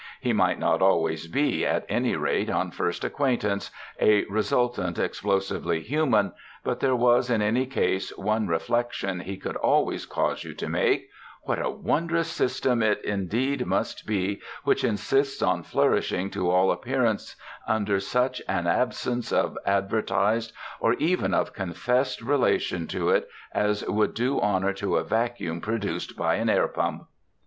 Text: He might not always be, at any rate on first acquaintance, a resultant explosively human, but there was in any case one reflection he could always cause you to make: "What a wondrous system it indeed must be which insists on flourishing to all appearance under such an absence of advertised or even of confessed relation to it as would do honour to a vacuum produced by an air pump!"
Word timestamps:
He 0.19 0.33
might 0.33 0.57
not 0.57 0.81
always 0.81 1.27
be, 1.27 1.63
at 1.63 1.85
any 1.87 2.15
rate 2.15 2.49
on 2.49 2.71
first 2.71 3.03
acquaintance, 3.03 3.69
a 3.99 4.23
resultant 4.23 4.97
explosively 4.97 5.81
human, 5.81 6.31
but 6.63 6.79
there 6.79 6.95
was 6.95 7.29
in 7.29 7.43
any 7.43 7.67
case 7.67 8.09
one 8.17 8.47
reflection 8.47 9.19
he 9.19 9.37
could 9.37 9.55
always 9.57 10.07
cause 10.07 10.43
you 10.43 10.55
to 10.55 10.67
make: 10.67 11.07
"What 11.43 11.61
a 11.63 11.69
wondrous 11.69 12.29
system 12.29 12.81
it 12.81 12.99
indeed 13.05 13.67
must 13.67 14.07
be 14.07 14.41
which 14.63 14.83
insists 14.83 15.43
on 15.43 15.61
flourishing 15.61 16.31
to 16.31 16.49
all 16.49 16.71
appearance 16.71 17.35
under 17.67 17.99
such 17.99 18.41
an 18.47 18.65
absence 18.65 19.31
of 19.31 19.55
advertised 19.67 20.51
or 20.79 20.93
even 20.95 21.31
of 21.35 21.53
confessed 21.53 22.23
relation 22.23 22.87
to 22.87 23.09
it 23.09 23.29
as 23.53 23.87
would 23.87 24.15
do 24.15 24.39
honour 24.41 24.73
to 24.73 24.95
a 24.95 25.03
vacuum 25.03 25.61
produced 25.61 26.17
by 26.17 26.37
an 26.37 26.49
air 26.49 26.67
pump!" 26.67 27.03